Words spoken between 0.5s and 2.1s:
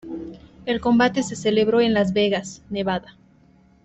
El combate se celebró en